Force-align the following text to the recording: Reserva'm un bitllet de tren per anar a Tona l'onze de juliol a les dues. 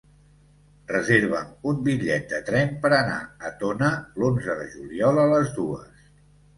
Reserva'm 0.91 1.51
un 1.73 1.83
bitllet 1.89 2.27
de 2.33 2.41
tren 2.49 2.73
per 2.87 2.93
anar 3.03 3.21
a 3.51 3.55
Tona 3.63 3.93
l'onze 4.19 4.59
de 4.65 4.69
juliol 4.77 5.27
a 5.29 5.31
les 5.37 5.57
dues. 5.63 6.07